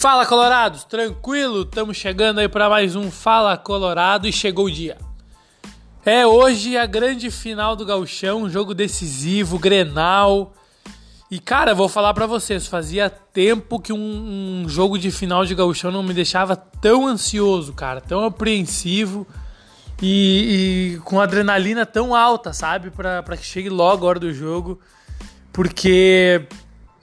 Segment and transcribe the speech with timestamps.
[0.00, 1.60] Fala Colorados, tranquilo?
[1.60, 4.96] Estamos chegando aí para mais um Fala Colorado e chegou o dia.
[6.06, 10.54] É hoje a grande final do Gauchão, um jogo decisivo, Grenal.
[11.30, 15.54] E cara, vou falar para vocês, fazia tempo que um, um, jogo de final de
[15.54, 19.26] Gauchão não me deixava tão ansioso, cara, tão apreensivo
[20.00, 24.80] e, e com adrenalina tão alta, sabe, para que chegue logo a hora do jogo,
[25.52, 26.46] porque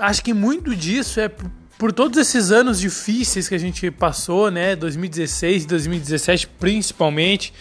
[0.00, 1.30] acho que muito disso é
[1.80, 4.76] por todos esses anos difíceis que a gente passou, né?
[4.76, 7.54] 2016 e 2017 principalmente.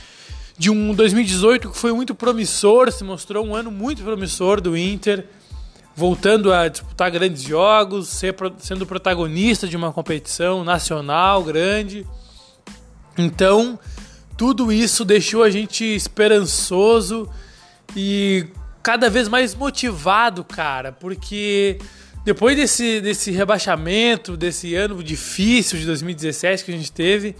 [0.57, 5.25] De um 2018 que foi muito promissor, se mostrou um ano muito promissor do Inter,
[5.95, 12.05] voltando a disputar grandes jogos, ser, sendo protagonista de uma competição nacional grande.
[13.17, 13.79] Então,
[14.35, 17.29] tudo isso deixou a gente esperançoso
[17.95, 18.47] e
[18.83, 21.79] cada vez mais motivado, cara, porque
[22.23, 27.35] depois desse, desse rebaixamento, desse ano difícil de 2017 que a gente teve,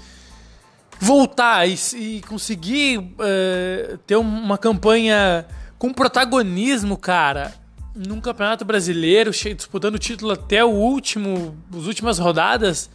[1.00, 5.46] voltar e, e conseguir uh, ter uma campanha
[5.78, 7.54] com protagonismo, cara,
[7.96, 12.90] num campeonato brasileiro, disputando o título até o último, as últimas rodadas,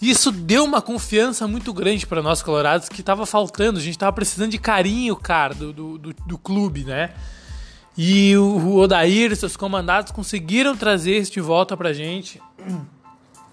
[0.00, 3.78] isso deu uma confiança muito grande para nós colorados que estava faltando.
[3.78, 7.10] A gente estava precisando de carinho, cara, do, do, do, do clube, né?
[7.96, 12.40] E o Odair e seus comandados conseguiram trazer isso de volta pra gente.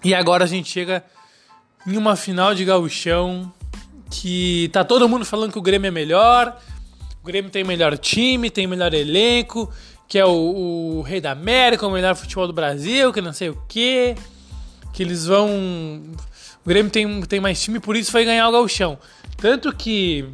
[0.02, 1.04] E agora a gente chega
[1.86, 3.52] em uma final de gauchão
[4.10, 6.58] que tá todo mundo falando que o Grêmio é melhor,
[7.22, 9.70] o Grêmio tem melhor time, tem melhor elenco,
[10.08, 13.50] que é o, o Rei da América, o melhor futebol do Brasil, que não sei
[13.50, 14.16] o que,
[14.92, 15.48] que eles vão...
[16.64, 18.98] O Grêmio tem, tem mais time, por isso vai ganhar o gauchão.
[19.36, 20.26] Tanto que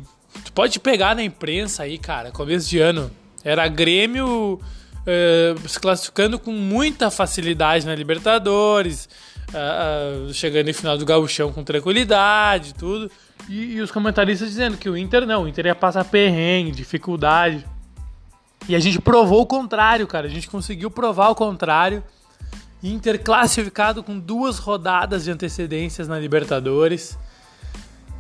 [0.45, 3.11] tu pode pegar na imprensa aí, cara, começo de ano
[3.47, 4.55] era Grêmio
[5.07, 9.09] uh, se classificando com muita facilidade na Libertadores,
[9.51, 13.09] uh, uh, chegando em final do Gauchão com tranquilidade tudo.
[13.49, 17.65] E, e, os comentaristas dizendo que o Inter não, o Inter ia passar perrengue, dificuldade.
[18.69, 20.27] E a gente provou o contrário, cara.
[20.27, 22.03] A gente conseguiu provar o contrário.
[22.83, 27.17] Inter classificado com duas rodadas de antecedências na Libertadores.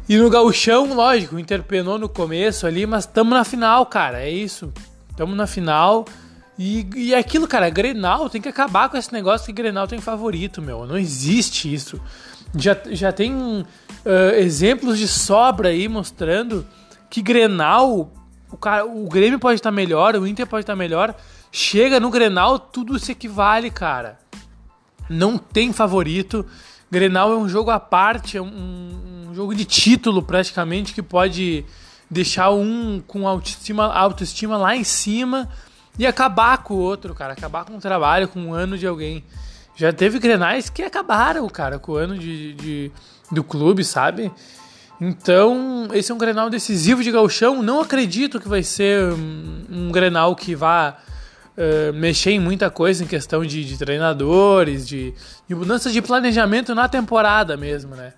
[0.08, 4.22] E no gauchão, lógico, o Inter penou no começo ali, mas estamos na final, cara.
[4.22, 4.72] É isso.
[5.16, 6.04] Estamos na final.
[6.58, 9.98] E, e é aquilo, cara, Grenal tem que acabar com esse negócio que Grenal tem
[9.98, 10.84] favorito, meu.
[10.84, 11.98] Não existe isso.
[12.54, 13.64] Já, já tem uh,
[14.36, 16.66] exemplos de sobra aí mostrando
[17.08, 18.12] que Grenal,
[18.52, 21.14] o, cara, o Grêmio pode estar melhor, o Inter pode estar melhor.
[21.50, 24.18] Chega no Grenal, tudo se equivale, cara.
[25.08, 26.44] Não tem favorito.
[26.90, 31.64] Grenal é um jogo à parte, é um, um jogo de título praticamente que pode
[32.10, 35.48] deixar um com autoestima, autoestima lá em cima
[35.98, 37.32] e acabar com o outro, cara.
[37.32, 39.24] Acabar com o trabalho, com o ano de alguém.
[39.74, 42.92] Já teve grenais que acabaram, cara, com o ano de, de
[43.30, 44.30] do clube, sabe?
[45.00, 47.62] Então, esse é um grenal decisivo de galchão.
[47.62, 50.96] Não acredito que vai ser um, um grenal que vá
[51.56, 55.12] uh, mexer em muita coisa em questão de, de treinadores, de,
[55.46, 58.14] de mudanças de planejamento na temporada mesmo, né?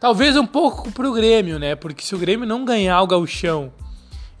[0.00, 1.74] Talvez um pouco pro Grêmio, né?
[1.74, 3.72] Porque se o Grêmio não ganhar o gauchão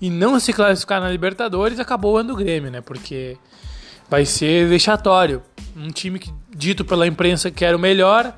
[0.00, 2.80] e não se classificar na Libertadores, acabou o ano do Grêmio, né?
[2.80, 3.38] Porque
[4.08, 5.42] vai ser vexatório.
[5.76, 8.34] Um time que, dito pela imprensa que era o melhor,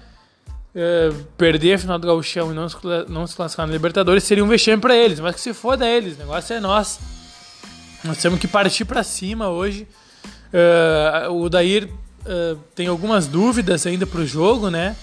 [0.74, 2.76] uh, perder a final do gauchão e não se,
[3.08, 5.18] não se classificar na Libertadores seria um vexame para eles.
[5.18, 7.00] Mas que se foda eles, o negócio é nosso.
[8.04, 9.88] Nós temos que partir para cima hoje.
[10.48, 11.88] Uh, o Dair
[12.24, 14.96] uh, tem algumas dúvidas ainda pro jogo, né?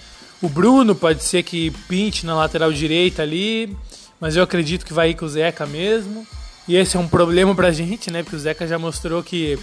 [0.46, 3.76] O Bruno pode ser que pinte na lateral direita ali,
[4.20, 6.24] mas eu acredito que vai ir com o Zeca mesmo.
[6.68, 8.22] E esse é um problema pra gente, né?
[8.22, 9.58] Porque o Zeca já mostrou que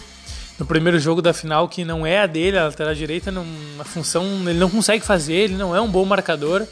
[0.59, 3.45] no primeiro jogo da final que não é a dele, a lateral direita, não,
[3.79, 6.67] a função ele não consegue fazer, ele não é um bom marcador.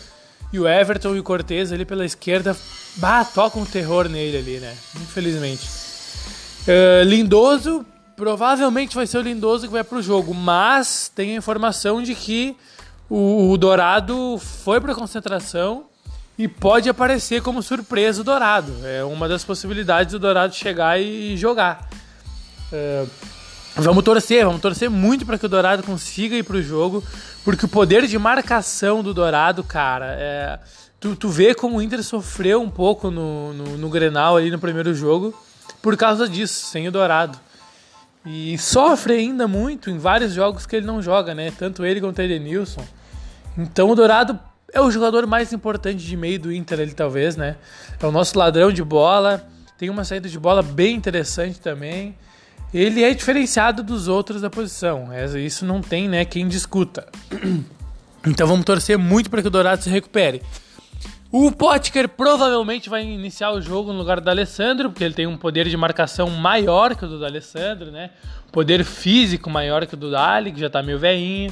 [0.52, 2.54] E o Everton e o Cortez ali pela esquerda,
[2.98, 4.76] bah, tocam terror nele ali, né?
[4.98, 5.66] Infelizmente.
[6.68, 7.86] Uh, Lindoso,
[8.18, 12.58] provavelmente vai ser o Lindoso que vai pro jogo, mas tem a informação de que
[13.12, 15.84] o, o Dourado foi para concentração
[16.38, 18.74] e pode aparecer como surpresa o Dourado.
[18.86, 21.90] É uma das possibilidades do Dourado chegar e jogar.
[22.72, 23.06] É,
[23.76, 27.04] vamos torcer, vamos torcer muito para que o Dourado consiga ir para o jogo,
[27.44, 30.58] porque o poder de marcação do Dourado, cara, é,
[30.98, 34.58] tu, tu vê como o Inter sofreu um pouco no, no, no Grenal ali no
[34.58, 35.38] primeiro jogo
[35.82, 37.38] por causa disso, sem o Dourado.
[38.26, 41.52] E sofre ainda muito em vários jogos que ele não joga, né?
[41.52, 42.86] Tanto ele quanto o Edenilson.
[43.58, 44.40] Então o Dourado
[44.74, 47.58] é o jogador mais importante de meio do Inter ali, talvez, né?
[48.02, 49.46] É o nosso ladrão de bola,
[49.78, 52.16] tem uma saída de bola bem interessante também.
[52.74, 57.08] Ele é diferenciado dos outros da posição, é, isso não tem, né, quem discuta.
[58.24, 60.44] Então vamos torcer muito para que o Dourado se recupere.
[61.32, 65.36] O Potker provavelmente vai iniciar o jogo no lugar do Alessandro, porque ele tem um
[65.36, 68.12] poder de marcação maior que o do Alessandro, né?
[68.52, 71.52] Poder físico maior que o do Dali, que já tá meio velhinho.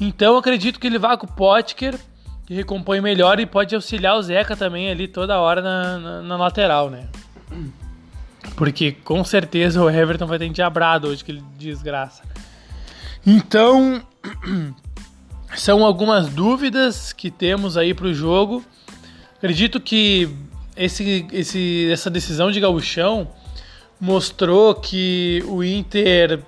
[0.00, 1.98] Então acredito que ele vá com o Potker,
[2.46, 6.36] que recompõe melhor e pode auxiliar o Zeca também ali toda hora na, na, na
[6.36, 7.08] lateral, né?
[8.56, 12.22] Porque com certeza o Everton vai ter endiabrado hoje, que ele desgraça.
[13.26, 14.02] Então,
[15.56, 18.62] são algumas dúvidas que temos aí para o jogo.
[19.36, 20.28] Acredito que
[20.76, 23.28] esse, esse, essa decisão de gauchão
[24.00, 26.42] mostrou que o Inter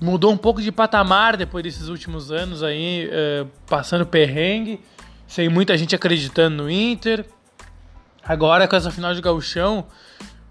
[0.00, 4.80] mudou um pouco de patamar depois desses últimos anos aí, uh, passando perrengue,
[5.26, 7.26] sem muita gente acreditando no Inter.
[8.24, 9.86] Agora com essa final de gauchão,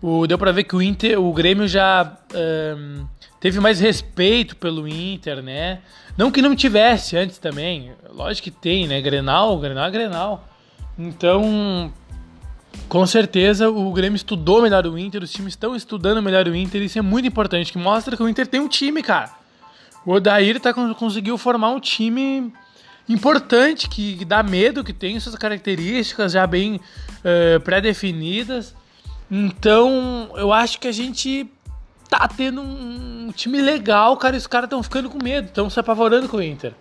[0.01, 3.07] o, deu para ver que o Inter, o Grêmio já uh,
[3.39, 5.79] teve mais respeito pelo Inter, né?
[6.15, 9.01] Não que não tivesse antes também, lógico que tem, né?
[9.01, 10.47] Grenal, Grenal é Grenal.
[10.97, 11.91] Então,
[12.87, 16.81] com certeza o Grêmio estudou melhor o Inter, os times estão estudando melhor o Inter,
[16.81, 19.38] isso é muito importante, que mostra que o Inter tem um time, cara.
[20.09, 22.51] O Odair tá, conseguiu formar um time
[23.07, 28.73] importante, que, que dá medo, que tem suas características já bem uh, pré-definidas.
[29.29, 31.47] Então, eu acho que a gente
[32.09, 35.79] tá tendo um time legal, cara, e os caras estão ficando com medo, estão se
[35.79, 36.73] apavorando com o Inter.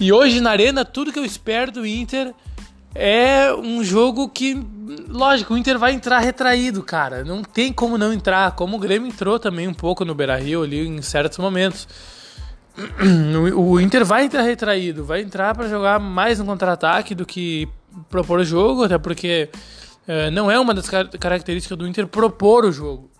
[0.00, 2.32] E hoje na Arena, tudo que eu espero do Inter
[2.94, 4.64] é um jogo que,
[5.08, 7.24] lógico, o Inter vai entrar retraído, cara.
[7.24, 8.52] Não tem como não entrar.
[8.52, 11.88] Como o Grêmio entrou também um pouco no Beira Rio ali em certos momentos.
[13.54, 17.68] O Inter vai entrar retraído, vai entrar para jogar mais no contra-ataque do que
[18.10, 19.48] propor o jogo, até porque
[20.06, 23.10] é, não é uma das car características do Inter propor o jogo.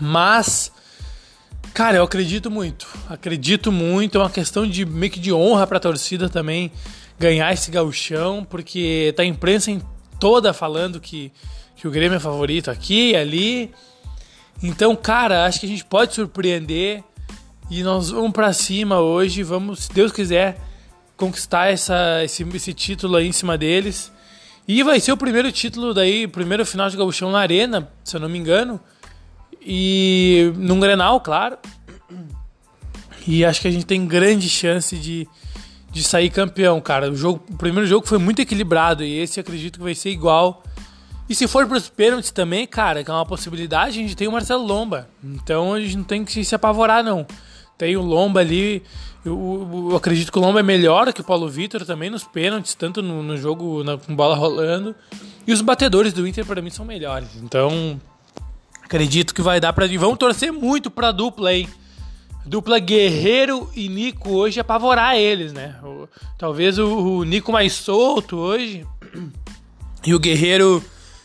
[0.00, 0.72] Mas,
[1.72, 2.88] cara, eu acredito muito.
[3.08, 4.18] Acredito muito.
[4.18, 6.72] É uma questão de meio que de honra para a torcida também
[7.18, 9.80] ganhar esse gauchão, porque tá a imprensa em
[10.18, 11.30] toda falando que,
[11.76, 13.70] que o Grêmio é favorito aqui e ali.
[14.62, 17.04] Então, cara, acho que a gente pode surpreender
[17.72, 20.60] e nós vamos para cima hoje, vamos, se Deus quiser,
[21.16, 24.12] conquistar essa, esse, esse título aí em cima deles.
[24.68, 28.20] E vai ser o primeiro título daí, primeiro final de gauchão na arena, se eu
[28.20, 28.78] não me engano.
[29.58, 31.56] E num Grenal, claro.
[33.26, 35.26] E acho que a gente tem grande chance de,
[35.90, 37.10] de sair campeão, cara.
[37.10, 40.62] O, jogo, o primeiro jogo foi muito equilibrado e esse acredito que vai ser igual.
[41.26, 44.28] E se for para os pênaltis também, cara, que é uma possibilidade, a gente tem
[44.28, 45.08] o Marcelo Lomba.
[45.24, 47.26] Então a gente não tem que se apavorar, não.
[47.82, 48.80] Tem o Lomba ali.
[49.24, 52.76] Eu, eu acredito que o Lomba é melhor que o Paulo Vitor também nos pênaltis,
[52.76, 54.94] tanto no, no jogo na, com bola rolando.
[55.44, 57.30] E os batedores do Inter, para mim, são melhores.
[57.42, 58.00] Então,
[58.84, 59.88] acredito que vai dar para.
[59.98, 61.68] Vamos torcer muito para dupla aí.
[62.46, 65.74] Dupla Guerreiro e Nico hoje apavorar eles, né?
[65.82, 66.08] O,
[66.38, 68.86] talvez o, o, Nico mais solto hoje
[70.06, 70.80] e o Guerreiro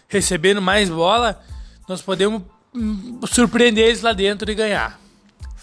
[0.07, 1.39] recebendo mais bola,
[1.87, 2.41] nós podemos
[2.73, 4.99] hum, surpreender eles lá dentro e ganhar.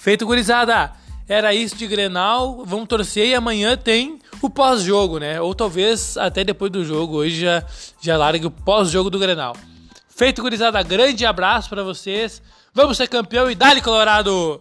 [0.05, 0.93] Feito, gurizada!
[1.27, 5.41] Era isso de Grenal, vamos torcer e amanhã tem o pós-jogo, né?
[5.41, 7.65] Ou talvez até depois do jogo, hoje já,
[8.03, 9.57] já largue o pós-jogo do Grenal.
[10.15, 12.43] Feito, gurizada, grande abraço para vocês.
[12.75, 14.61] Vamos ser campeão e dale Colorado!